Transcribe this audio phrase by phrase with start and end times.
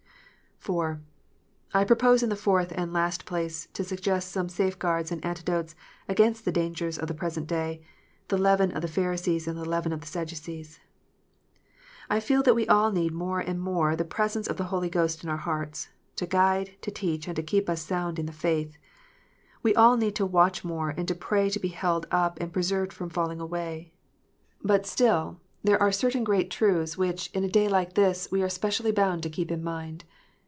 [0.63, 0.99] IV.
[1.73, 5.73] I propose, in the fourth and last place, to suggest some safe guards and antidotes
[6.07, 7.81] against the dangers of the present day,
[8.27, 10.79] the leaven of the Pharisees and the leaven of the Sadducees.
[12.11, 15.23] I feel that we all need more and more the presence of the Holy Ghost
[15.23, 18.77] in our hearts, to guide, to teach, and to keep us sound in the faith.
[19.63, 22.93] "We all need to watch more, and to pray to be held up, and preserved
[22.93, 23.93] from falling away.
[24.63, 26.13] But still, there PHABISEES AND SADPITCEES.
[26.13, 29.23] 339 are certain great truths, which, in a day like this, we are specially bound
[29.23, 30.03] to keep in mind.